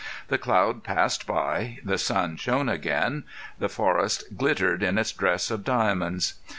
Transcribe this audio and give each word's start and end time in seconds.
The 0.29 0.39
cloud 0.39 0.83
passed 0.83 1.27
by, 1.27 1.77
the 1.85 1.99
sun 1.99 2.35
shone 2.37 2.67
again, 2.67 3.23
the 3.59 3.69
forest 3.69 4.35
glittered 4.35 4.81
in 4.81 4.97
its 4.97 5.11
dress 5.11 5.51
of 5.51 5.63
diamonds. 5.63 6.33